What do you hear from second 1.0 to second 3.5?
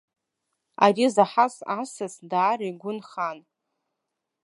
заҳаз асас даара игәы нхан.